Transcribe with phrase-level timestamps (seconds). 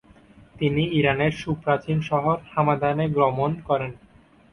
[0.59, 3.91] তিনি ইরানের সুপ্রাচীন শহর হামাদানে গমন করেন।